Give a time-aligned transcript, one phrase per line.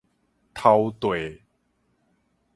[0.55, 1.43] 頭綴